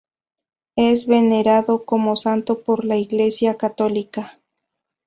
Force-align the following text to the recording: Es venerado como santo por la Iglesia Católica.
Es 0.77 1.05
venerado 1.05 1.85
como 1.85 2.15
santo 2.15 2.63
por 2.63 2.85
la 2.85 2.97
Iglesia 2.97 3.55
Católica. 3.59 4.39